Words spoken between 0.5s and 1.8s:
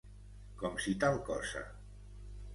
Com si tal cosa.